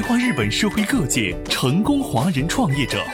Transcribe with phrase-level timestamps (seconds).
[0.00, 3.04] 对话日本社会各界成功华人创业者，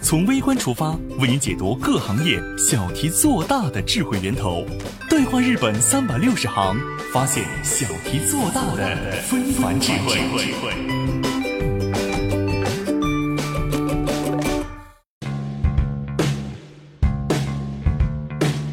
[0.00, 4.64] 从微观出发，为您解读各行业小题做大的智慧源头。
[5.10, 6.76] 对话日本三百六十行，
[7.12, 10.20] 发现小题做大的非凡智慧。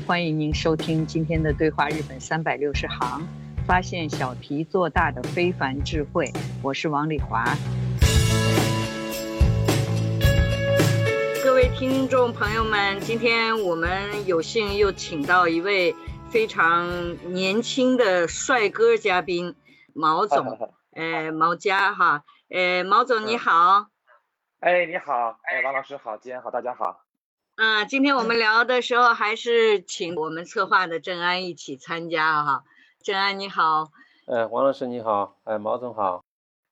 [0.06, 3.28] 欢迎您收听今天的对话日本三百六十行，
[3.70, 6.34] 发现小题做大的非凡智慧。
[6.64, 7.46] 我是王丽华。
[11.44, 15.96] 各位听众朋友们，今天我们有幸又请到一位
[16.32, 16.90] 非常
[17.32, 19.54] 年轻的帅哥嘉宾，
[19.94, 23.86] 毛总， 呃，毛家哈，呃，毛总你好。
[24.62, 27.02] 哎，你好，哎，王老师好，今天好，大家好。
[27.58, 32.64] 嗯，今天我们聊的时候还是请我们策划的郑安一起参加哈。
[33.02, 33.92] 郑安你好，
[34.26, 36.26] 呃，王老师你好，哎，毛总好。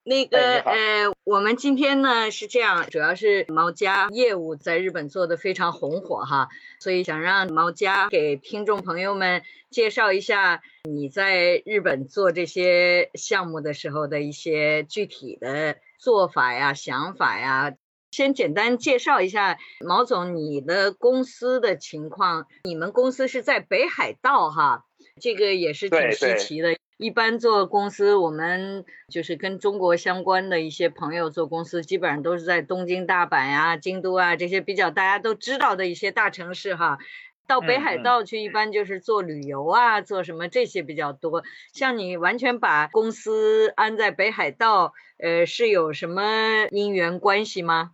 [0.03, 6.49] 那个呃，我们今天呢是这样，主要是毛家业务在日本做的非常红火哈，
[6.81, 17.73] 所以想让毛家给听众朋友们介绍一下你在日本做这些项目的时候的一些具体的做法呀、想法呀。
[18.11, 22.47] 先简单介绍一下毛总，你的公司的情况。
[22.63, 24.85] 你们公司是在北海道哈，
[25.19, 26.77] 这个也是挺稀奇的。
[26.97, 36.97] 一般做公司，我们就是跟中国相关的一些朋友做公司，基本上都是在东京、大阪呀、京都啊这些比较大家都知道的一些大城市哈。
[37.45, 41.43] 到北海道去，一般就是做旅游啊，做什么这些比较多。
[41.71, 47.91] 像你完全把公司安在北海道，呃，是有什么因缘关系吗？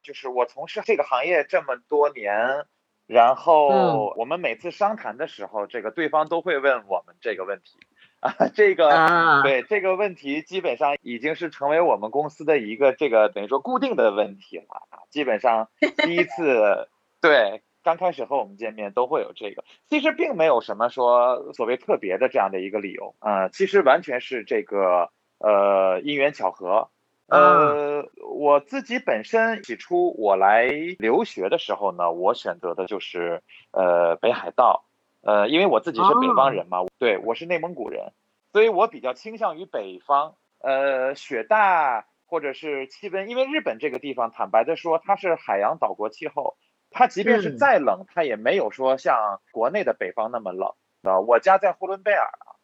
[0.00, 2.66] 就是我从事这个行业这么多年，
[3.06, 7.78] 然后我们每次商谈的时候，这个对方都会问我们这个问题
[8.20, 15.06] 啊，这个对这个问题基本上已经是成为我们公司的一个这个等于说固定的问题了啊。
[15.10, 15.68] 基本上
[16.04, 16.88] 第一次
[17.20, 26.90] 对刚开始和我们见面都会有这个，其实并没有什么说所谓特别的这样的一个理由啊，其实完全是这个呃因缘巧合。
[27.28, 33.42] 呃，我自己本身起初我来留学的时候呢，我选择的就是
[33.72, 34.84] 呃北海道，
[35.22, 38.12] 呃，因为我自己是北方人嘛，对我是内蒙古人，
[38.52, 46.56] 所以我比较倾向于北方，呃，雪大或者是气温，因为日本这个地方，坦白的说，它是海洋岛国气候，
[46.92, 50.72] 它即便是再冷，它也没有说像国内的北方那么冷。
[51.02, 51.18] 啊。
[51.18, 52.54] 我家在呼伦贝尔啊，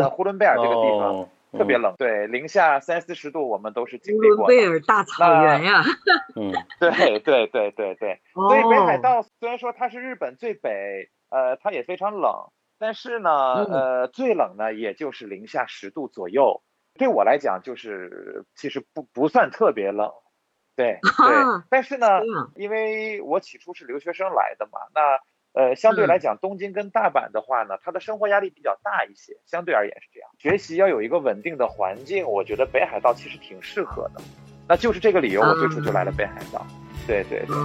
[0.00, 1.28] 呃，呼伦贝尔这个地方。
[1.52, 4.46] 特别冷，对，零下三四十度，我们都是经历过。
[4.46, 5.82] 贝尔大草原呀，
[6.36, 16.62] 嗯， 对对对对对，所以北海道虽然说它是日本最北，呃，它也非常冷，但是呢，呃，最冷呢也就是零下十度左右，
[16.94, 20.12] 对我来讲就是其实不不算特别冷，
[20.76, 22.06] 对对，但是呢，
[22.54, 25.00] 因为我起初是留学生来的嘛，那。
[25.52, 30.30] 呃，相对来讲，东京跟大阪的话呢，它的生活压力比较大一些，相对而言是这样。
[30.38, 34.22] 学习要有一个稳定的环境，我觉得北海道其实挺适合的。
[34.68, 36.64] 那就是这个理由，我最初就来了北海道。
[37.04, 37.56] 对对对。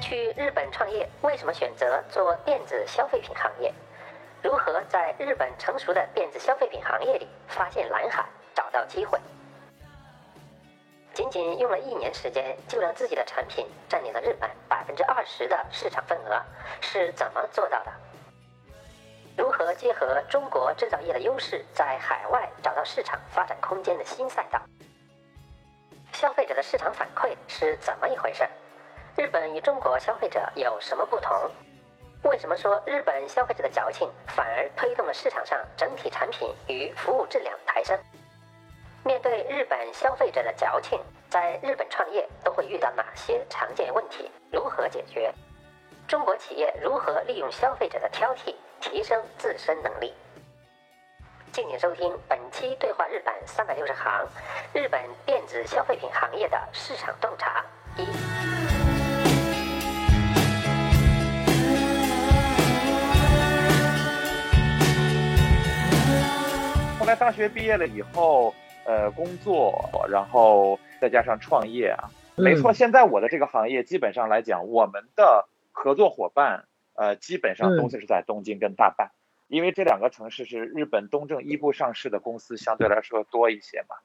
[0.00, 3.70] 去日本创业，为什么选择做电子消费品行业？
[4.42, 8.24] 如何在日本成熟的电子消费品行业里发现蓝海，
[8.54, 9.18] 找到机会？
[11.16, 16.42] 仅仅用了一年时间，就让自己的产品占领了日本百分之二十的市场份额，
[16.82, 17.92] 是怎么做到的？
[19.34, 24.60] 如何结合中国制造业的优势，在海外找到市场发展空间的新赛道？
[26.12, 28.46] 消费者的市场反馈是怎么一回事？
[29.16, 31.50] 日本与中国消费者有什么不同？
[32.24, 37.98] 为什么说日本消费者的矫情反而推动了市场上整体产品与服务质量抬升？
[39.06, 41.00] 面对日本消费者的矫情，
[41.30, 44.28] 在日本创业都会遇到哪些常见问题？
[44.50, 45.32] 如何解决？
[46.08, 50.12] 中国企业如何利用消费者的挑剔提升自身能力？
[51.52, 54.26] 敬请收听本期对话日本三百六十行，
[54.74, 57.64] 日本电子消费品行业的市场洞察
[57.96, 58.06] 一。
[66.98, 68.52] 后来大学毕业了以后，
[68.86, 79.08] 呃，工作，然后再加上创业啊，没错，现在我的这个行业基本上来讲，我们的合作伙伴，呃，基本上都是在东京跟大阪，
[79.48, 83.96] 因为这两个城市是日本东证一部上市的公司，相对来说多一些嘛。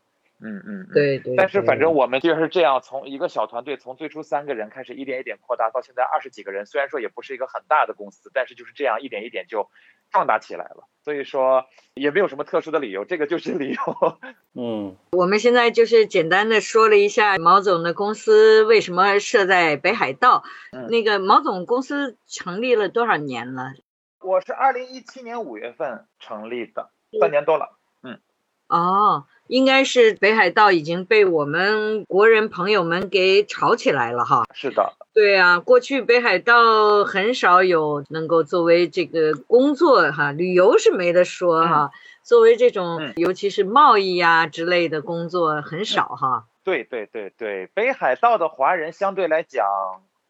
[0.43, 1.35] 嗯嗯，对对。
[1.35, 6.65] 但是反正我们就是这样，从一个小团队，从最初三个人开始，一点一点扩大到现在二十几个人。
[6.65, 9.69] 虽然说也不是一个很大的公司，但是就是这样一点一点就
[10.11, 10.87] 壮大起来了。
[11.03, 14.17] 所以说也没有什么特殊的理由，这个就是 理由。
[14.53, 20.43] 嗯，我们现在就是简单的说了一下毛总的公司为什么设在北海道。
[20.89, 23.73] 那个毛总公司成立了多少年了？
[24.19, 27.77] 我是二零一七年五月份成立的，三年多了。
[28.03, 28.19] 嗯。
[28.67, 29.25] 哦。
[29.51, 34.45] 应该是北海道已经被我们国人朋友们给炒起来了哈。
[34.53, 41.91] 是的，对啊，过去北海道很少有能够作为这个工作哈，旅游是没得说哈。
[42.23, 46.45] 作为这种尤其是贸易呀之类的工作很少哈。
[46.63, 49.65] 对对对对，北海道的华人相对来讲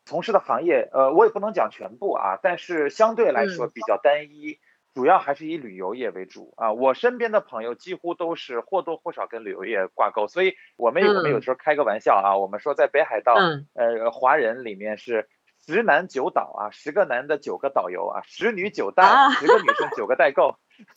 [0.04, 4.58] 从事的行业，呃，我也不能讲全部啊，但是相对来说比较单一。
[4.94, 6.54] 主要还是以旅游业为主。
[6.58, 13.36] 啊，我身边的朋友几乎都是或多或少跟旅游业挂钩，所以我们我们有时候开个玩笑啊，我们说在北海道，
[13.74, 15.28] 呃，华人里面是
[15.66, 20.56] 十男九导啊，十个男的九个导游啊，十女九代，十个女生九个代购，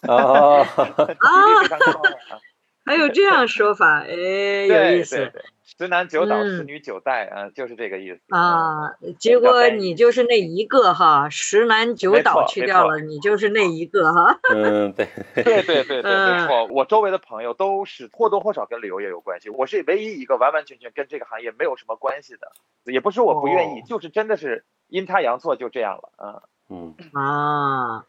[0.09, 2.01] 啊， 比例非常高
[2.31, 2.41] 啊，
[2.85, 5.33] 还有这样说法，哎，有意思。
[5.77, 8.93] 十男九倒，十女九代，啊，就是这个意思啊。
[9.19, 14.39] 结果你就是那一个哈，十男九倒去掉了，你就是那一个哈。
[14.55, 16.67] 嗯，对， 对对对 对，没错。
[16.67, 22.53] 我周围的朋友都是或多或少跟旅游业有关系，我是唯一一个完完全全跟这个行业没有什么关系的。
[22.85, 26.13] 也不是我不愿意，就是真的是阴差阳错就这样了。
[26.21, 28.05] 嗯嗯啊，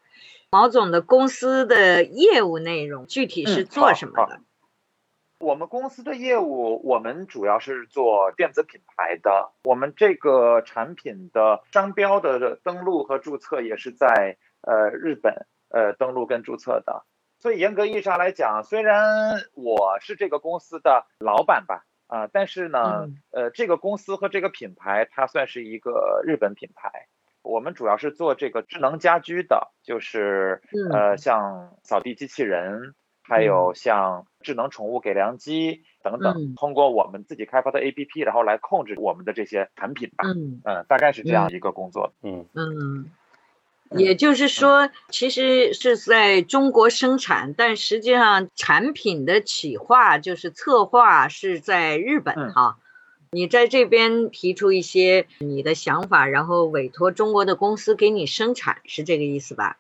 [0.52, 4.40] 毛总的公司的业务内容具体是做什么的？
[5.46, 9.52] 我们公司的业务，我们主要是做电子品牌的。
[9.66, 17.06] 我们这个产品的商标的登录和注册也是在呃日本呃登录跟注册的。
[17.38, 26.90] 所以严格意义上来讲，虽然我是这个公司的老板吧，啊，但是呢，呃，这个公司和这个品牌它算是一个日本品牌。
[27.44, 32.96] 我们主要是做这个智能家居的，就是呃像扫地机器人。
[33.28, 40.26] 还有像智能宠物给粮机等等，通过我们自己开发的 APP，然后来控制我们的这些产品吧。
[40.28, 42.14] 嗯嗯，大概是这样一个工作。
[42.22, 43.10] 嗯嗯，
[43.90, 52.78] 也就是说，其实是在中国生产，但实际上产品的企划就是策划是在日本哈。
[53.32, 59.78] 你在这边提出一些你的想法，然后委托中国的公司给你生产，是这个意思吧？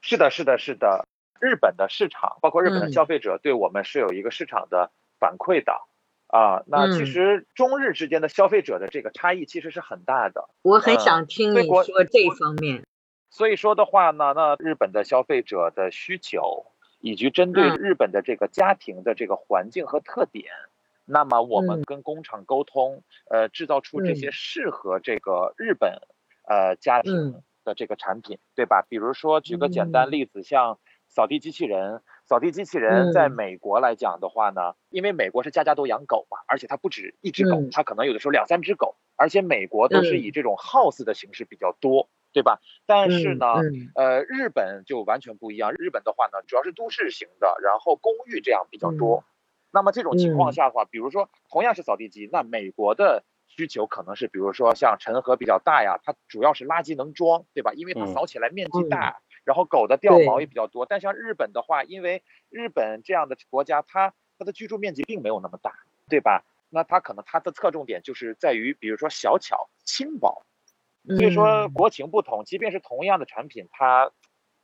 [0.00, 1.06] 是的，是的，是的。
[1.42, 5.72] 日本的市场，包括日本的消费者，对我们是有一个市场的反馈的
[6.28, 6.62] 啊。
[6.68, 10.48] 那其实中日之间的消费者的这个差异其实是很大的。
[10.62, 12.84] 我很想听你说这方面。
[13.28, 16.66] 所以说的话呢，那日本的消费者的需求，
[17.00, 20.44] 以及针对日本的这个家庭的这个环境和特点，
[21.04, 25.98] 那么我们跟工厂沟通，呃，制造出这些适合这个日本
[26.46, 28.86] 呃家庭的这个产品，对吧？
[28.88, 30.78] 比如说举个简单例子，像。
[31.14, 42.60] 扫地机器人，扫地机器人在美国来讲的话呢，因为美国是家家都养狗嘛，而且它不止一只狗，它可能有的时候两三只狗，而且美国都是以这种 house 的形式比较多，对吧？
[42.86, 43.46] 但是呢，
[43.94, 49.22] 呃，日本就完全不一样，日本的话呢，主要是都市型的，然后公寓这样比较多。
[49.70, 57.72] 那么这种情况下的话，比如说同样是扫地机，那美国的需求可能是，比如说像陈河比较大呀，它主要是垃圾能装，对吧？
[57.74, 59.20] 因为它扫起来面积大。
[59.44, 65.72] 然后狗的掉毛也比较多，但像日本的话，因为日本这样的国家，它它的居住面积并没有那么大，
[66.08, 66.44] 对吧？
[66.70, 70.44] 那它可能它的侧重点就是在于，比如说小巧轻薄，
[71.06, 74.10] 所以说国情不同，即便是同样的产品，它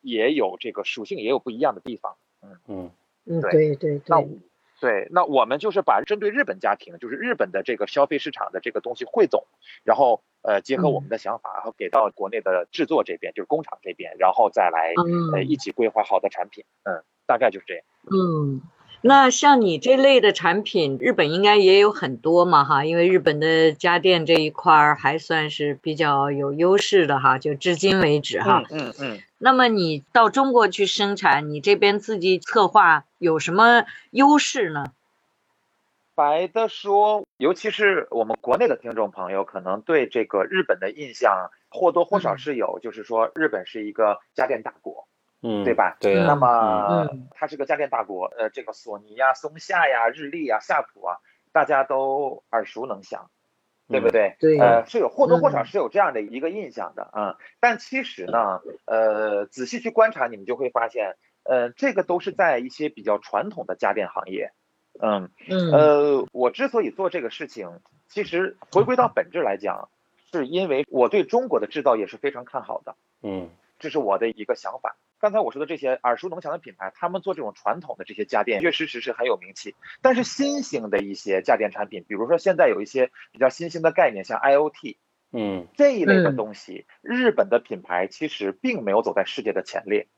[0.00, 2.16] 也有这个属性也有不一样的地方。
[2.42, 2.90] 嗯嗯
[3.26, 4.38] 嗯，对对对。
[4.80, 9.44] 对，那我们就是把针对日本家庭，就是日本的这个消费市场的这个东西汇总，
[9.82, 14.94] 然后呃结合我们的想法，然后给到国内的制作这边，就是工厂这边，然后再来
[15.32, 17.84] 呃一起规划好的产品，嗯，大概就是这样。
[18.10, 18.60] 嗯。
[19.00, 28.64] 那像你这类的产品，日本应该也有很多嘛，哈，因为日本的家电这一块儿还算是比较有优势的哈，就至今为止哈。
[28.70, 29.20] 嗯嗯。
[29.38, 34.86] 那么你到中国去生产，你这边自己策划有什么优势呢？
[36.18, 45.06] 白的说，尤其是我们国内的听众朋友，可能对这个日本的印象或多或少是有，就是说日本是一个家电大国。
[45.42, 45.96] 嗯，对吧？
[46.00, 46.16] 对。
[46.16, 51.18] 那么它是个家电大国，呃，这个索尼呀、松下呀、日立啊、夏普啊，
[51.52, 53.30] 大家都耳熟能详，
[53.86, 54.34] 对不对？
[54.40, 54.58] 对。
[54.58, 57.36] 呃，是有或多或少是有这样的一个印象的啊。
[57.60, 64.50] 但其实呢，呃，仔细去观察，你们就会发现，呃，这个都是在一些比较传统的家电行业。
[65.00, 65.72] 嗯嗯。
[65.72, 69.88] 呃，我之所以做这个事情，其实回归到本质来讲，
[70.32, 72.96] 是因为我对中国的制造业是非常看好的。
[73.22, 73.50] 嗯。
[73.80, 74.96] 这是我的一个想法。
[75.20, 79.76] 刚才我说的这些耳熟能详的品牌，他们做这种传统的这些家电，确实实是很有名气。
[80.02, 84.96] 但是新型的一些家电产品，比如说现在有一些比较新兴的概念，像 IOT，
[85.30, 90.08] 嗯，这一类的东西，日本的品牌其实并没有走在世界的前列。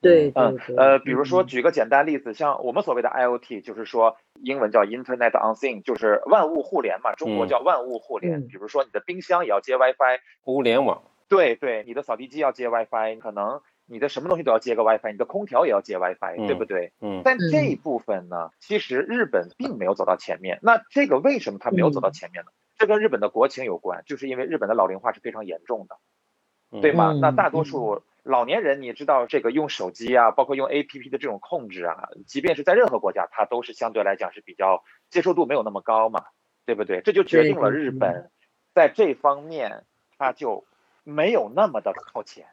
[0.00, 8.46] 对，嗯，呃，比如说举个简单例子，像我们所谓的 IOT，就是说英文叫 Internet on Thing，就是万物互联嘛，中国叫万物互联。
[8.46, 11.02] 比如说你的冰箱也要接 WiFi，物联网。
[11.28, 16.92] 对对，你的扫地机要接 WiFi，可能你的什么东西都要接个 WiFi，你的空调也要接 WiFi，对不对？
[17.00, 17.22] 嗯。
[17.24, 20.58] 但这一部分呢，其实日本并没有走到前面。
[20.62, 22.50] 那这个为什么它没有走到前面呢？
[22.78, 27.12] 这跟日本的国情有关，就是因为日本的老龄化是非常严重的，对吗？
[27.20, 36.24] 那大多数老年人，你知道这个用手机啊，包括用 APP 的这种控制啊，即便是在任何国家，它都是相对来讲是比较接受度没有那么高嘛，
[36.66, 37.00] 对不对？
[37.00, 38.30] 这就决定了日本
[38.74, 39.84] 在这方面
[40.18, 40.64] 它就。
[41.02, 42.46] 没有那么的靠前，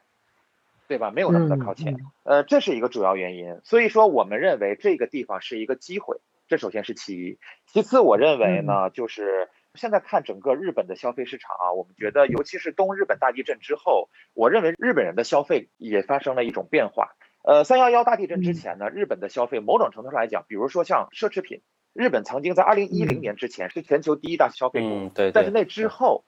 [0.87, 1.11] 对吧？
[1.11, 3.59] 没有那么的靠前，呃，这是一个主要原因。
[3.65, 7.39] 所以说，我们认为这个地方是一个机会，这首先是其一。
[7.65, 17.15] 其次，我认为呢，就是现在看整个日本的消费市场啊，我们觉得，尤其是东日本大地震之后，我认为日本人的消费也发生了一种变化。
[17.43, 21.61] 呃，三幺幺大地震之前呢，日本的消费某种程度上来讲，比如说像奢侈品，
[21.93, 26.25] 日本曾经在二零一零年之前是全球第一大消费国，对，但是那之后。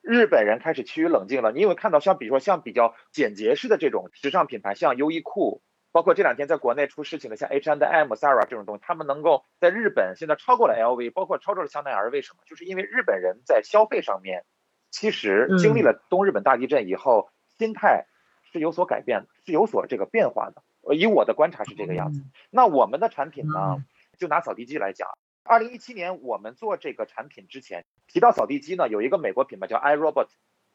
[0.00, 1.52] 日本人开始趋于冷静了。
[1.52, 5.60] 你有没有看到，像比如说像比较简洁式的这种时尚品牌，像优衣库，
[5.92, 12.42] 包括这两天在国内出事情的像 H&M、Zara 这种东西，他们能够在日本现在超过了 LV，包括超过了香奈儿，为什么？
[12.46, 14.44] 就是因为日本人在消费上面，
[14.90, 18.06] 其实经历了东日本大地震以后，心态
[18.52, 20.62] 是有所改变的，是有所这个变化的。
[20.94, 22.22] 以我的观察是这个样子。
[22.50, 23.84] 那我们的产品呢，
[24.18, 25.08] 就拿扫地机来讲。
[25.42, 30.28] 二零一七年，我们做这个产品之前提到扫地机呢，有一个美国品牌叫 iRobot，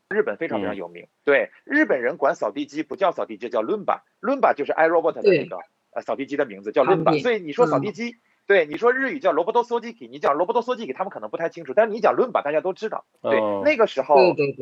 [0.09, 1.07] 日本非常非常有名。
[1.23, 5.57] 对，日本人管扫地机不叫扫地机，叫 Lumba，Lumba 就是 iRobot 的那个
[5.91, 7.21] 呃扫地机的名字叫 Lumba。
[7.21, 13.05] 所以你说扫地机，对，你说日语叫罗伯多掃地机，你讲罗伯多扫地机，他们可能不太清楚，但是你讲 Lumba，大家都知道。
[13.21, 14.15] 对，那个时候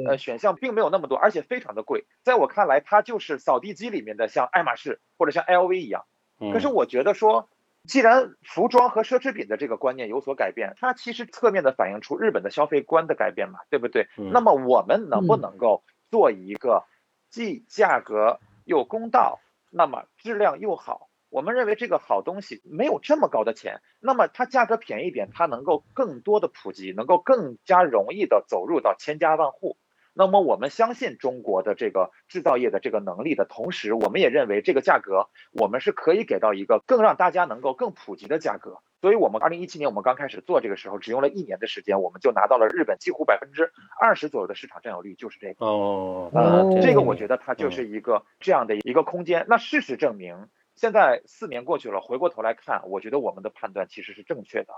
[0.07, 2.05] 呃选项并没有那么多，而且非常的贵。
[2.23, 6.05] 在我看来，它就是扫地机里面的像爱马仕或者像 LV 一样。
[6.53, 7.49] 可是我觉得说。
[7.87, 14.07] 既然服装和奢侈品的这个观念有所改变，它其实侧面的反映出日本的消费观的改变嘛，对不对？
[14.31, 16.85] 那么我们能不能够做一个
[17.29, 19.39] 既价格又公道，
[19.71, 21.09] 那么质量又好？
[21.29, 29.77] 我们认为这个好东西没有这么高的钱，那么它价格便宜一点，它能够更多的普及，能够更加容易的走入到千家万户。
[30.13, 38.79] 那么我们相信中国的这个制造业的这个能力的同时，我们也认为这个价格我们是可以给到一个更让大家能够更普及的价格。
[38.99, 45.65] 所以，我们二零一七年我们刚开始做这个时候，只用了一年的时间，我们就拿到了日本几乎百分之二十左右的市场占有率，就是这个。
[45.65, 49.47] 哦，呃，这个我觉得它就是一个这样的一个空间。
[49.49, 54.73] 那事实证明，现在四年过去了，回过头来看，我觉得我们的判断其实是正确的。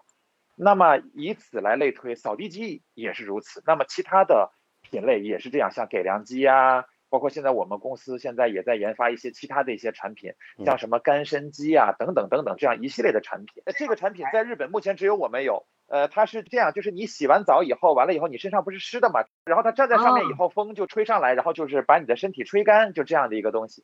[0.55, 3.61] 那么以此来类推，扫地机也是如此。
[3.65, 4.51] 那么其他的。
[4.93, 10.33] 品类也是这样，像给粮机啊，包括现在我们公司现在也在研发一些其他的一些产品，
[10.65, 13.63] 像什么干身机啊等等等等这样一系列的产品。
[13.75, 23.83] 这个产品在日本目前只有我们有，呃，它是这样，就是你洗完澡以后，完了以后你身上不是湿的嘛，然后它站在上面以后，风就吹上来，然后就是把你的身体吹干，就这样的一个东西。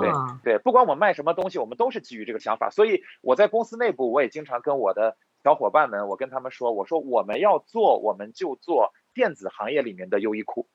[0.00, 0.10] 对
[0.44, 8.92] 对，不管我们卖什么东西，我们都是基于这个想法，所以我在公司内部我也经常跟我的小伙伴们，我跟他们说，我说我们要做，我们就做。
[9.14, 10.66] 电子行业里面的优衣库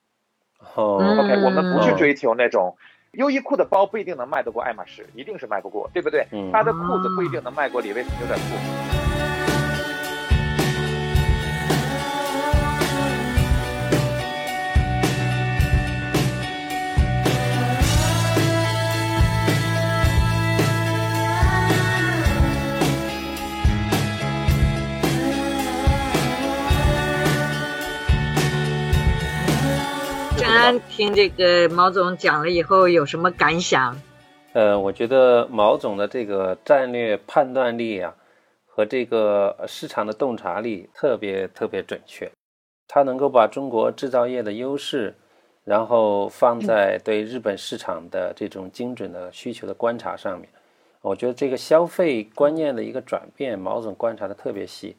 [0.74, 2.76] ，OK，我们不去追求那种
[3.12, 6.26] 优衣库的包不一定能卖得过爱马仕，一定是卖不过，对不对？
[6.52, 8.99] 他的裤子不一定能卖过李维斯牛仔裤。
[30.78, 33.96] 听这个毛总讲了以后有什么感想？
[34.52, 38.14] 呃，我觉得毛总的这个战略判断力啊，
[38.66, 42.30] 和这个市场的洞察力特别特别准确。
[42.86, 45.14] 他能够把中国制造业的优势
[45.64, 50.48] 然后放在对日本市场的这种精准的需求的观察上面。
[51.00, 54.96] 我觉得这个消费观念的一个转变，毛总观察的特别细。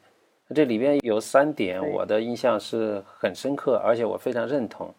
[0.54, 4.94] 这里边有三点，我的印象是很深刻，而且我非常认同。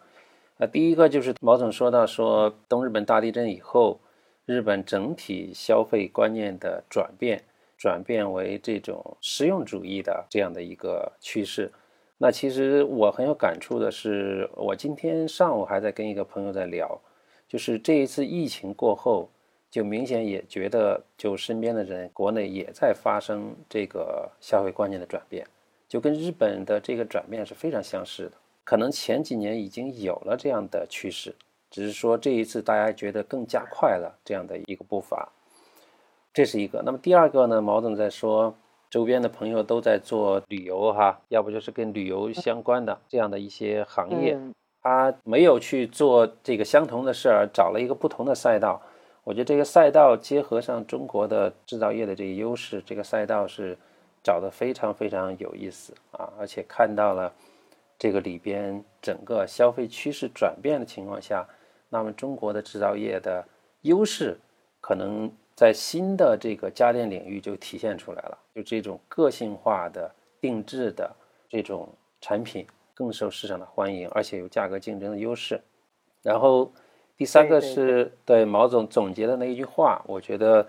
[0.67, 3.99] 第一个就是毛总说到说东日本大地震以后，
[4.45, 7.43] 日本整体消费观念的转变，
[7.77, 11.71] 转变为这种实用主义的这样的一个趋势。
[12.17, 16.99] 那其实我很有感触的是，我今天上午还在跟一个朋友在聊，
[17.47, 19.29] 就是这一次疫情过后。
[19.73, 25.47] 就明显也觉得，就身边的人，国内也在发生这个消费观念的转变，
[25.89, 28.33] 就跟日本的这个转变是非常相似的。
[28.63, 31.35] 可能前几年已经有了这样的趋势，
[31.69, 35.29] 只是说这一次大家觉得更加快了这样的一个步伐，
[36.33, 36.81] 这是一个。
[36.85, 37.61] 那么第二个呢？
[37.61, 38.55] 毛总在说，
[38.89, 44.39] 周边的朋友都在做旅游哈，要不就是跟旅游相关的这样的一些行业，
[44.81, 48.81] 他没有去做这个相同的事儿，找了一个不同的赛道。
[49.23, 53.77] 我觉得这个赛道结合上中国的制造业的这个优势，这个赛道是
[54.21, 56.29] 找的非常非常有意思啊！
[56.37, 57.33] 而且看到了
[57.97, 61.47] 这个里边整个消费趋势转变的情况下，
[61.89, 63.45] 那么中国的制造业的
[63.81, 64.37] 优势
[64.81, 71.15] 可能在新的这个家电领域就体现出来了，就这种个性化的定制的
[71.49, 71.87] 这种
[72.21, 75.61] 产品更受市场的欢迎，而且有价格竞争的优势，
[76.21, 76.71] 然后。
[77.15, 80.67] 第三个是对毛总总结的那一句话，我觉得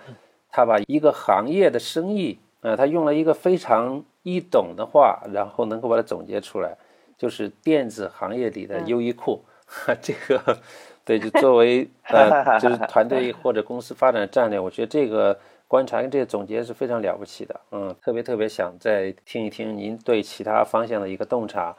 [0.51, 6.77] 他把一个行业的生意，呃，他用了一个非常易懂的话，然后能够把它总结出来，
[7.25, 9.43] 就是电子行业里的优衣库。
[10.03, 10.59] 这个
[11.07, 15.35] 对，就作为 呃，就是团队或者公司发展战略，我觉得这个
[15.67, 17.59] 观察跟这个总结是非常了不起的。
[17.71, 21.75] 嗯，特别特别想再听一听您对其他方向的一个洞察。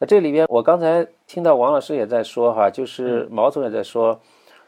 [0.00, 4.20] 那这里边，我刚才听到王老师也在说哈，就是毛总也在说，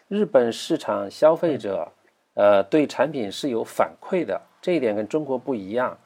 [0.06, 1.90] 日本市场消费者，
[2.34, 5.98] 呃，对产品是有反馈的，这一点跟中国不一样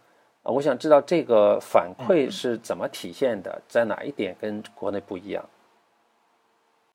[0.44, 0.52] 啊。
[0.52, 5.44] 我想知道这个反馈是怎么体现的，在哪一点跟国内不一样？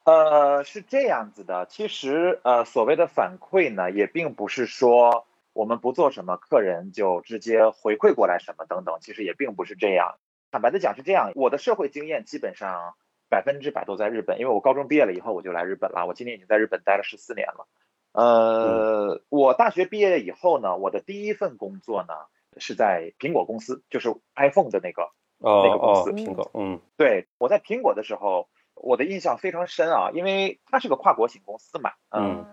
[0.05, 10.15] 呃，是这样子的，其实呃，所谓的反馈呢，也并不是说我们不做什么，客人就直接回馈过来什么等等，其实也并不是这样。
[10.51, 12.95] 坦白的讲是这样，我的社会经验基本上
[13.29, 17.67] 百分之百都在日本，因为我高中毕业了以后我就来日本了，我今年已经在日本待了十四年了。
[18.13, 22.15] 呃，我大学毕业以后呢，我的第一份工作呢
[22.59, 26.11] 是在苹果公司，就是 iPhone 的那个那个公司。
[26.11, 31.91] 苹果，嗯，对，我在苹果的时候，我的印象非常深啊，因为它是个跨国型公司嘛。
[32.09, 32.45] 嗯。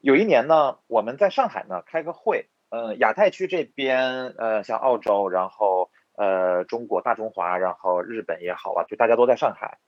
[0.00, 5.90] 有一年呢，我们在上海呢开个会，嗯，亚太区这边，呃，像澳洲，然后。
[6.20, 9.78] 呃，中国大中华，然后日本也好啊，就大家都在上海。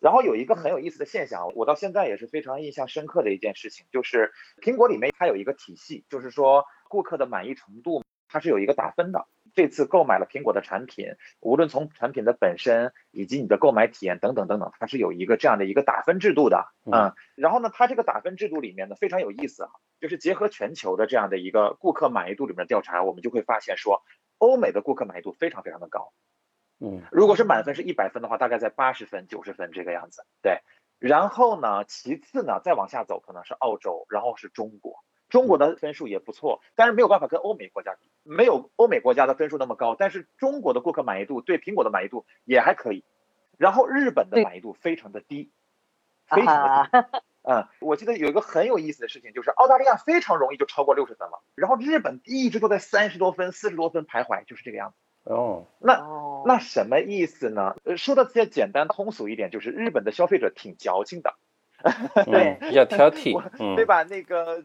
[0.00, 8.02] 然后有一个很有意思的现象，我到现在也是非常印象深刻的一件事情，就是苹果里面它有一个体系，就是说顾客的满意程度
[8.36, 9.26] 它是有一个打分的。
[9.54, 16.66] 这次购买了苹果的产品，无论从产品的本身以及你的购买体验等等等等，它是有一个这样的一个打分制度的。
[16.84, 24.02] 嗯，然后呢，它这个打分制度里面呢非常有意思啊，就是结合全球的这样的一个顾客满意度里面的调查，我们就会发现说。
[24.38, 26.12] 欧美的顾客满意度非常非常的高，
[26.78, 30.26] 嗯，如果是满分是一百分的话，大概在八十分、九十分这个样子。
[30.42, 30.60] 对，
[30.98, 35.02] 然后呢，其次呢，再往下走可能是澳洲，然后是中国。
[35.28, 39.96] 中国的分数也不错，但是没有办法跟欧美国家比，没有欧美国家的分数那么高。
[39.98, 43.04] 但是中国的顾客满意度对苹果的满意度也还可以。
[43.58, 45.50] 然后日本的满意度非常的低，
[46.26, 47.18] 非常的低。
[47.48, 54.96] 嗯，我记得有一个很有意思的事情，就是澳大利亚非常容易就超过六十分了，然后日本一直都在三十多分、四十多分徘徊，就是这个样子。
[55.32, 56.04] 哦，那
[56.44, 57.76] 那什么意思呢？
[57.84, 61.34] 呃，说的再简单通俗一点，就是日本的消费者挺矫情的，
[62.26, 63.40] 对，比较挑剔，
[63.76, 64.02] 对吧？
[64.02, 64.64] 那个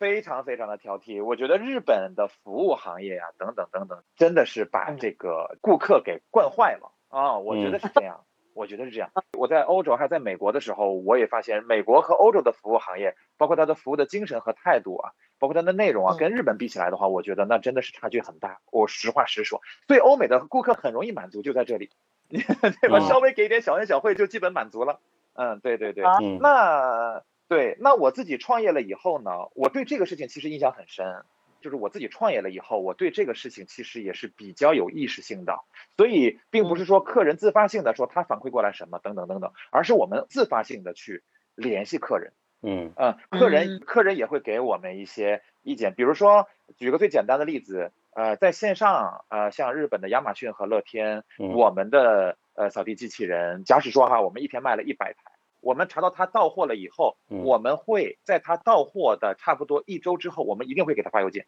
[0.00, 1.22] 非常非常的挑剔。
[1.22, 7.36] 我觉得日本的服务行业呀，等等等等，真的是把这个顾客给惯坏了啊！
[7.36, 8.24] 我觉得是这样。
[8.52, 9.10] 我觉得是这样。
[9.38, 18.58] 我在欧洲还在美国的时候，我也发现美国和欧洲的服务行业，包括它的服务的精神和态度啊，包括它的内容啊，跟日本比起来的话，我觉得那真的是差距很大。
[18.72, 21.90] 我实话实说，所以欧美的顾客很容易满足，就在这里，
[22.28, 23.00] 对吧？
[23.00, 24.98] 稍微给点小恩小惠就基本满足了。
[25.34, 26.04] 嗯，对对对。
[26.40, 31.24] 那对，那我自己创业了以后呢，我对这个事情其实印象很深。
[31.60, 35.60] 就是我自己创业了以后，我对这个事情其实也是比较有意识性的，
[35.94, 41.22] 所以并不是说客人自发性的说他反馈过来什么等等等等，而是我们自发性的去
[41.54, 42.32] 联系客人，
[42.62, 42.94] 嗯。
[42.96, 55.29] 嗯，客人客人也会给我们一些意见，比如说举个最简单的例子，呃，在线上，呃，像日本的亚马逊和乐天，我们的呃扫地机器人，假使说哈，我们一天卖了一百台，
[55.60, 61.46] 我们查到他到货了以后，我们会在他到货的差不多一周之后，我们一定会给他发邮件，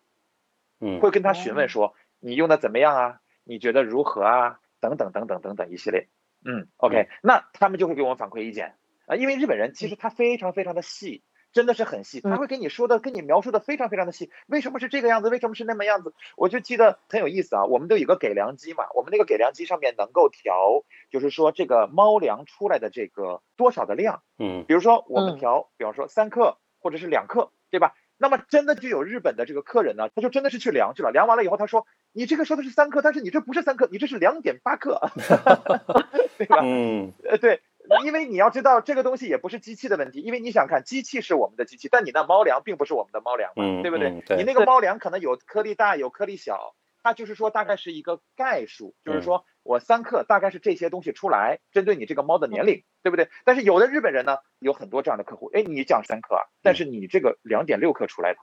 [0.81, 3.21] 嗯，会跟他询问说你用的怎么样啊？
[3.45, 4.61] 你觉得如何啊？
[4.81, 6.09] 等等等等等等一系列，
[6.45, 11.23] 嗯，OK，那他们就会给我们反馈意见啊，因为日本人其实他非常非常的细。
[11.53, 14.31] 真的是很细，他会给你说的，跟你描述的非常非常的细。
[14.47, 15.29] 为什么是这个样子？
[15.29, 16.15] 为什么是那么样子？
[16.37, 17.65] 我就记得很有意思啊。
[17.67, 24.23] 我们都有个给粮机嘛，我们那个给粮机上面能够调，就是说这个猫粮出来的这个多少的量。
[24.39, 27.95] 嗯，比如说我们调，比方说三克或者是两克，对吧？
[28.19, 35.01] 那么真的就有日本的这个客人呢，他就真的是去量去了，量完了以后他说，你这个说的是三克，但是你这不是三克，你这是两点八克，
[36.39, 36.61] 对吧？
[36.63, 37.61] 嗯，呃，对。
[38.05, 44.37] 因为你要知道，这个东西也不是机器的问题，因为你想看，机器是我们的机器，但你那猫粮并不是我们的猫粮嘛，对不对？
[44.39, 53.29] 你那个猫粮可能有颗粒大，有颗粒小，它就是说大概是一个概数，就是说我三克大概是这些东西出来，针对你这个猫的年龄，对不对？
[53.45, 58.39] 但是有的日本人呢，有很多这样的客户，哎，你讲三克啊，但是你这个两点六克出来的，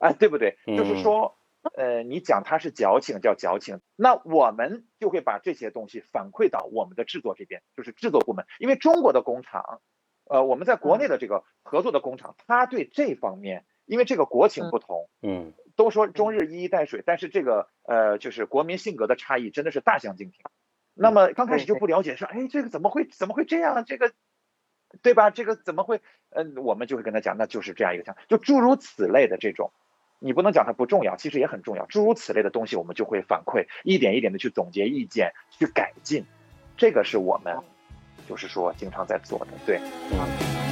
[0.00, 0.58] 哎，对不对？
[0.66, 1.37] 就是说。
[1.74, 8.46] 呃，你讲他是矫情，叫矫情，那我们就会把这些东西反馈到我们的制作这边，就是制作部门。
[8.58, 9.80] 因为中国的工厂，
[10.24, 20.40] 呃，我们在国内的这个合作的工厂，他对这方面，因为这个国情不同，嗯，都说中日一衣带水，但是这个呃，就是国民性格的差异真的是大相径庭。
[20.94, 23.84] 那么刚开始就不了解，说，哎，这个怎么会怎么会这样？
[23.84, 24.12] 这个，
[25.02, 25.30] 对吧？
[25.30, 26.00] 这个怎么会？
[26.30, 29.70] 嗯，我们就会跟他讲，那就是这样一个情况，就诸如此类的这种。
[30.20, 31.86] 你不能讲它不重要，其实也很重要。
[31.86, 36.24] 诸如此类的东西，我们就会反馈，一点一点的去总结意见，去改进。
[36.76, 37.56] 这个是我们，
[38.28, 39.80] 就是说经常在做的，对。
[40.12, 40.67] 嗯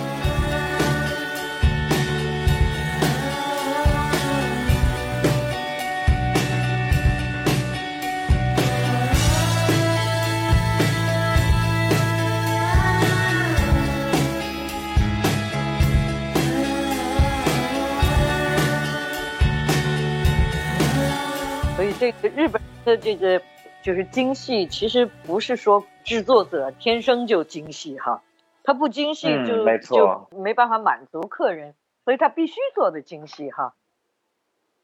[22.07, 23.43] 这个日本的这个
[23.83, 28.23] 就是精细，其实不是说制作者天生就精细哈，
[28.63, 33.75] 他不精细就就没办法满足客人，所以他必须做的精细哈。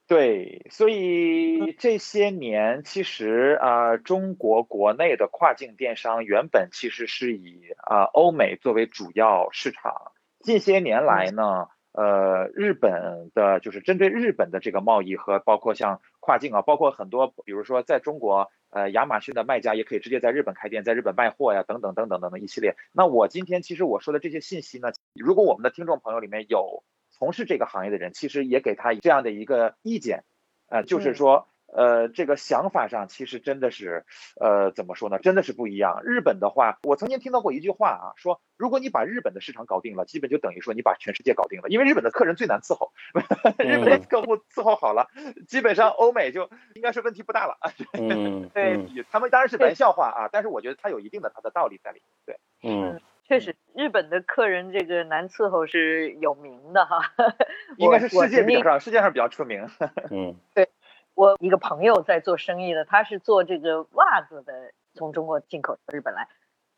[0.08, 11.68] 对，所以这些年其实啊，中国国内的跨境电商原本其实是以啊欧美作为主要市场，近些年来呢。
[11.92, 22.76] 呃，日本的就是针对日本的这个贸易和包括像跨境啊，包括很多，比如说在中国，呃，亚马逊的卖家也可以直接在日本开店，在日本卖货呀，等等等等等等一系列。
[22.92, 30.24] 那我今天其实我说的这些信息呢，如果我们的听众朋友里面有从事这个行业的人，其实也给他这样的一个意见，
[30.68, 31.46] 呃，就是说。
[31.72, 34.04] 呃，这个想法上其实真的是，
[34.40, 35.18] 呃，怎么说呢？
[35.18, 36.02] 真的是不一样。
[36.04, 42.92] 日本的话，我曾经听到过一句话啊，说如果你把日本的市场搞定了，基本就等于说你把全世界搞定了，因为日本的客人最难伺候，
[43.58, 45.08] 日本的客户伺候好了，
[45.48, 47.56] 基本上欧美就应该是问题不大了。
[47.98, 48.78] 嗯，对
[49.10, 52.12] 他们当然是玩笑话啊，但是我觉得它有一定的它的道理在里面。
[52.26, 57.00] 对，嗯，确实，日本的客人这个难伺候是有名的哈，
[57.78, 59.68] 应该是世界比较上世界上比较出名。
[60.10, 60.68] 嗯，对。
[61.14, 66.28] 我一个朋友在做生意的，他是做这个袜子的，从中国进口到日本来。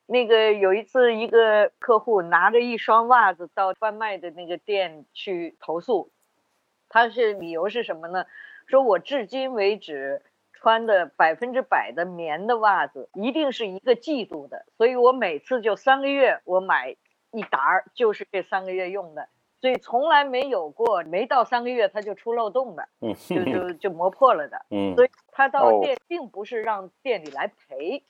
[0.06, 6.10] 那个有一次，一个客户拿着一双袜子到贩卖的那个店去投诉，
[6.88, 8.26] 他是理由是什么呢？
[8.66, 16.96] 说我至今为止穿的百分之百的棉的袜子，一定是一个季度的，所以我每次就三个月，我买
[17.30, 19.28] 一沓儿，就是这三个月用的。
[19.64, 24.66] 所以从来没有过，没到三个月他就出漏洞的，就 就就磨破了的。
[24.68, 28.04] 嗯，所以他到店并不是让店里来赔，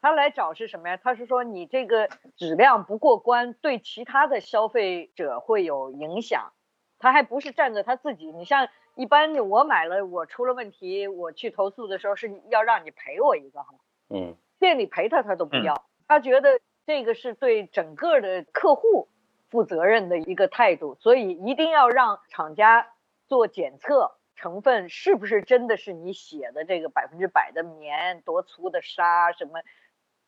[0.00, 0.96] 他来找是什么呀？
[0.96, 6.52] 他是说你这个质量不过关，对其他的消费者会有影响。
[6.98, 13.72] 他还不是站在他自己，你像一般我买了我出了问题，我去投诉的时候是要让你赔我一个哈。
[14.10, 19.06] 嗯，店里赔他他都不要，他觉得这个是对整个的客户。
[19.50, 22.92] 负责任的一个态度，所以一定要让厂家
[23.26, 29.60] 做检测，成分是不是真的是你写的这个百分之百的棉，多粗的纱什么？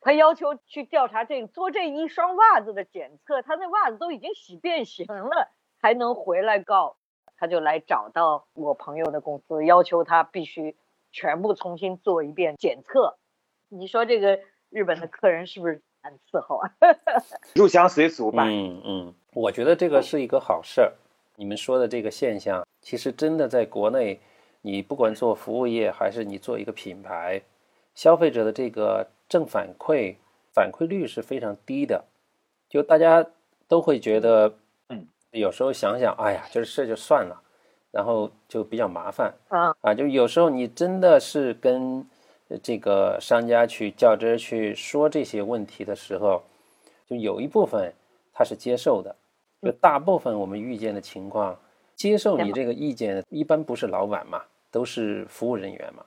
[0.01, 6.97] 他要求去调查这个做这一双袜子的检测，他那袜子都已经洗变形了，还能回来告？
[7.37, 10.77] 他就来找到我朋友的公司，要求他必须
[11.13, 13.19] 全部重新做一遍检测。
[13.69, 15.83] 你说这个日本的客人是不是？
[16.03, 16.71] 很伺候啊，
[17.55, 18.45] 入乡随俗吧。
[18.47, 20.93] 嗯嗯，我觉得这个是一个好事儿。
[21.37, 24.21] 你们说的这个现象，其实真的在国内，
[24.63, 27.43] 你不管做服务业还是你做一个品牌，
[27.95, 30.17] 消费者的这个正反馈
[30.53, 32.05] 反馈率是非常低的。
[32.69, 33.25] 就大家
[33.69, 34.55] 都会觉得，
[34.89, 37.41] 嗯，有时候想想，哎呀，这事就算了，
[37.91, 42.07] 然后就比较麻烦啊啊，就有时候你真的是跟
[42.63, 46.43] 这个商家去较真去说这些问题的时候，
[47.07, 47.93] 就有一部分
[48.33, 49.15] 他是接受的，
[49.63, 51.59] 就大部分我们遇见的情况，
[51.95, 56.05] 接受你这个意见一般不是老板嘛，都是服务人员嘛。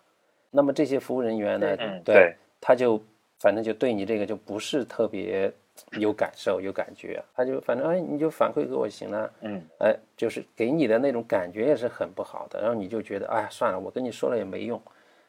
[0.51, 1.75] 那么这些服务人员呢，
[2.05, 3.01] 对，他就
[3.39, 5.51] 反正就对你这个就不是特别
[5.99, 14.79] 有感受、有感觉，他就反正哎，你就反馈给我行了，嗯，哎，就是给你的那种感觉也是很不好的，然后你就觉得哎算了，我跟你说了也没用，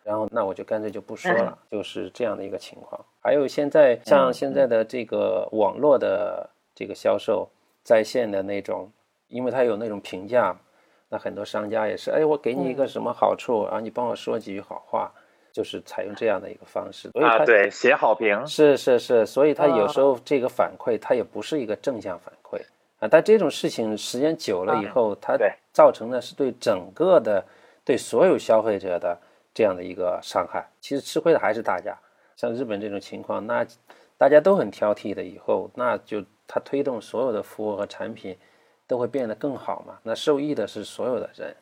[0.04, 3.04] 然后那我就干脆就不说了，就是这样的一个情况。
[3.20, 7.48] 还有现在像现在的这个网络的这个销售
[7.82, 8.92] 在线的那种，
[9.28, 10.54] 因为它有那种评价。
[11.10, 15.12] 那很多商家也是，哎，我给你一个什么好处，然后你帮我说几句好话，
[15.52, 17.08] 就是采用这样的一个方式。
[17.22, 18.44] 啊，对，写好评。
[18.46, 22.58] 是是是，所以他有时候这个反馈，他也不是一个正向反馈
[22.98, 23.06] 啊。
[23.06, 25.36] 但这种事情时间久了以后，它
[25.72, 27.44] 造成的是对整个的、
[27.84, 29.16] 对所有消费者的
[29.54, 30.68] 这样的一个伤害。
[30.80, 31.96] 其实吃亏的还是大家。
[32.36, 33.64] 像日本这种情况，那
[34.18, 38.36] 大家都很挑剔的，以后那就他推动所有的服务和产品。
[38.86, 39.98] 都会变得更好嘛？
[40.02, 41.56] 那受益的是所有的人。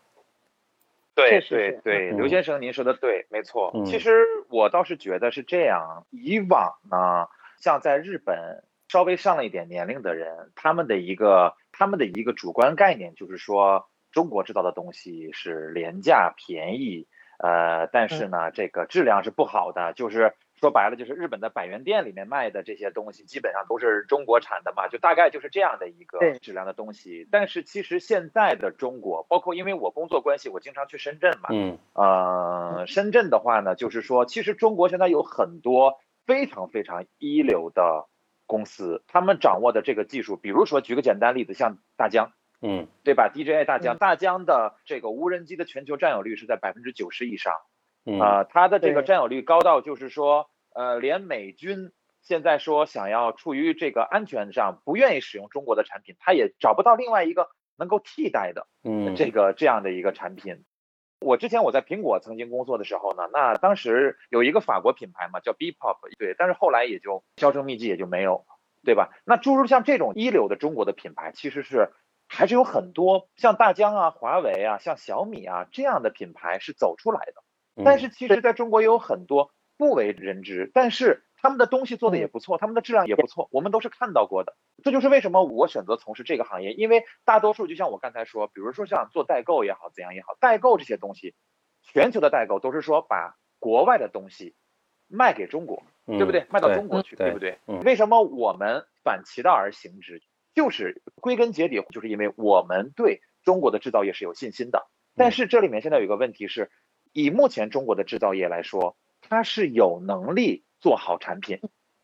[1.15, 3.73] 对对对，刘先生，您说的对，没错。
[3.87, 6.05] 其实我倒是觉得是这样。
[6.11, 7.29] 以往呢，
[7.61, 17.07] 像在日本稍微上了一点年龄的人，他们的一个他们的一个主观概念就是说，中国制造的东西是廉价便宜，
[17.39, 20.35] 呃，但是呢，这个质量是不好的，就是。
[20.63, 27.27] 说白了就是日本的百元店里面卖的这些东西，基本上都是中国产的嘛，就大概就是这样的一个质量的东西。
[27.33, 38.07] 但是其实现在的中国，包括因为我工作关系，我经常去深圳嘛，嗯，呃，深圳的话呢，就是说，其实中国现在有很多非常非常一流的
[38.47, 42.31] 公司，他们掌握的这个技术，比如说举个简单例子，像大疆，
[42.63, 47.53] 嗯，对吧？DJI 大疆，大疆的这个无人机的全球占有率是在百分之九十以上，
[48.19, 50.49] 啊，它的这个占有率高到就是说。
[50.75, 60.65] 呃，连美军现在说想要出于这个安全上不愿意使用中国的产品，他也找不到另外一个能够替代的，嗯，这个这样的一个产品。
[61.21, 68.47] 我之前我在苹果曾经工作的时候呢，那当时有一个法国品牌嘛，叫 B Pop，对，但是后来也就销声匿迹，也就没有，
[68.83, 69.11] 对吧？
[69.27, 71.91] 那诸如像这种一流的中国的品牌，其实是
[72.33, 77.43] 还是有很多，像大疆啊、华为啊、像小米啊这样的品牌是走出来的。
[77.85, 79.53] 但是其实在中国也有很多。
[79.79, 84.55] 不为人知，但是他们的东西做的也不错，他们的质量也不错，我们都是看到过的。
[84.85, 91.35] 这就是为什么我选择从事这个行业，因为大多数就像我刚才说，比如说像做代购也好，怎样也好，代购这些东西，
[91.83, 94.55] 全球的代购都是说把国外的东西
[95.09, 96.47] 卖给中国，对不对？
[96.49, 97.59] 卖到中国去，对不对？
[97.83, 100.23] 为什么我们反其道而行之？
[100.55, 104.89] 就是归根结底，就是因为我们对中国的制造业是有信心的。
[105.15, 106.71] 但是这里面现在有一个问题是，
[107.13, 108.97] 以目前中国的制造业来说。
[109.25, 111.61] 它是有能力做好产品，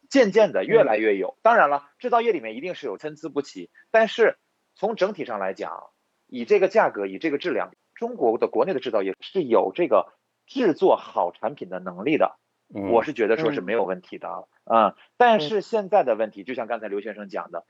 [0.09, 1.37] 渐渐的越来越有。
[1.43, 4.39] 当然了，制造业里面一定是有参差不齐，但是
[4.77, 5.91] 从整体上来讲，
[6.29, 10.15] 以这个价格，以这个质量，中国的国内的制造业是有这个
[10.47, 12.39] 制作好产品的能力的。
[12.69, 14.29] 我是觉得说是没有问题的
[14.63, 14.95] 啊。
[15.17, 17.67] 但是现在的问题，就像刚才刘先生讲的，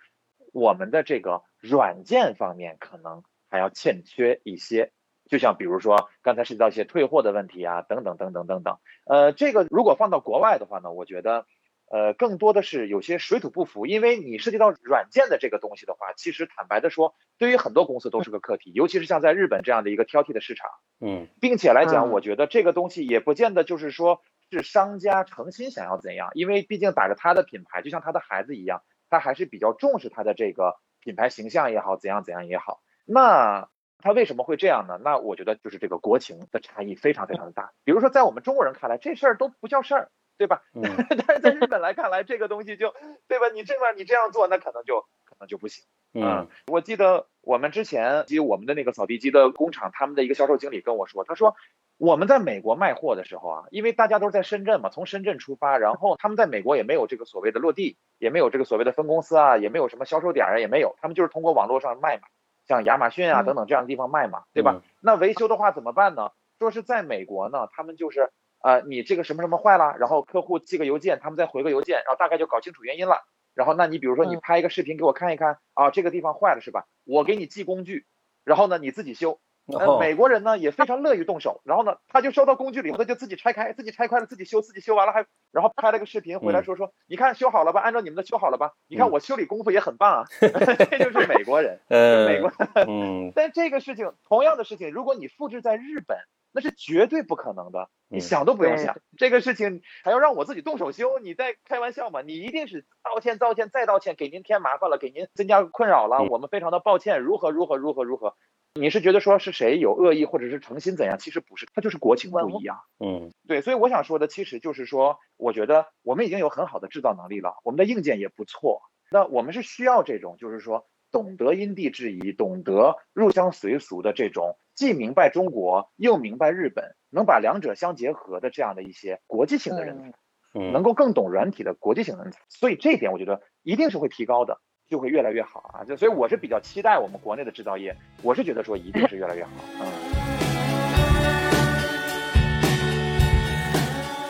[0.52, 4.92] 我们的这个软件方面可能还要欠缺一些。
[5.30, 8.78] 就像比如说刚才涉及到一些退货的问题啊，等等等等等等。
[9.04, 11.44] 呃，这个如果放到国外的话呢，我觉得，
[11.90, 33.68] 呃，更多的是有些水土不服，因为你涉及到软件的这个东西的话，其实坦白的说，对于很多公司都是个课题，尤其是像在日本这样的一个挑剔的市场，嗯，并且来讲，我觉得这个东西也不见得就是说是商家诚心想要怎样，因为毕竟打着他的品牌，就像他的孩子一样，他还是比较重视他的这个品牌形象也好，怎样怎样也好，那。
[34.00, 34.96] 他为什么会这样呢？
[35.02, 37.72] 那我觉得就是这个国情的差异非常非常的大。
[37.82, 40.62] 比如说，在我们中国人看来，这事儿都不叫事儿，对吧？
[41.26, 42.94] 但是在日本来看来，这个东西就，
[43.26, 43.48] 对吧？
[43.52, 45.84] 你这边你这样做，那可能就可能就不行。
[46.14, 51.56] 嗯，我记得我们之前及我们的那个扫地机的工厂，他们的一个销售经理跟我说，他说
[51.98, 62.22] 我们在美国卖货的时候啊，因为大家都是在深圳嘛，从深圳出发，然后他们在美国也没有这个所谓的落地，也没有这个所谓的分公司啊，也没有什么销售点啊，也没有，他们就是通过网络上卖嘛。
[62.68, 64.82] 像亚马逊啊等等这样的地方卖嘛，对吧？
[65.00, 66.30] 那维修的话怎么办呢？
[66.58, 68.30] 说是在美国呢，他们就是
[68.62, 73.22] 呃，你这个什么什么坏了，然后客户寄个邮件，他们再回个邮件，然后大概就搞清楚原因了。
[73.54, 76.86] 然后那你比如说你拍一个视频给我看一看啊，这个地方坏了是吧？
[77.04, 78.06] 我给你寄工具，
[78.44, 87.80] 然后呢你自己修，呃，美国人呢也非常乐于动手，然后呢，他就收到工具了以后，他就自己拆开，自己拆开了，自己修，自己修完了还，然后拍了个视频回来说说，你看修好了吧？
[87.80, 88.72] 按照你们的修好了吧？
[88.88, 92.50] 你看我修理功夫也很棒啊， 这就是美国人，美国，
[92.86, 96.16] 嗯， 但这个事情，同样的事情，如果你复制在日本，
[96.50, 102.22] 那是绝对不可能的，你想都不用想，这个事情还要让我自己动手修，你在开玩笑吗？
[102.22, 108.34] 你一定是道歉，道歉再道歉，给您添麻烦了，给您增加困扰了，我们非常的抱歉，如何如何如何如何。
[108.74, 111.18] 你是觉得说是谁有恶意或者是诚心怎样？
[111.18, 112.78] 其实不是，他就是国情不一样。
[112.98, 118.82] 嗯，对，所以我想说的其实就是说，我觉得我们已经有很好的制造能力了，我们的硬件也不错。
[119.10, 130.12] 那我们是需要这种，就是说懂得因地制宜、懂得入乡随俗的这种，既明白中国又明白日本，能把两者相结合的这样的一些国际性的人
[130.52, 132.40] 才，能够更懂软体的国际性人才。
[132.48, 134.60] 所以这一点我觉得一定是会提高的。
[134.88, 135.84] 就会越来越好啊！
[135.84, 139.50] 就所以我是比较期待我们国内的制造业，我是觉得说一定是越来越好。
[139.80, 139.86] 嗯。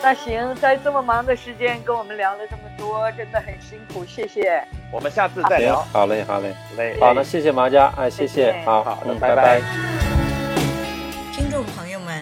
[0.03, 4.61] 那行，在这么忙的时间跟我们聊了这么多，真的很辛苦，谢谢。
[4.91, 5.77] 我们下次再聊。
[5.93, 6.97] 好嘞，好嘞，好嘞。
[6.99, 9.61] 好的，谢谢毛家，哎，谢谢，好好的，拜拜。
[11.31, 12.21] 听众朋友们，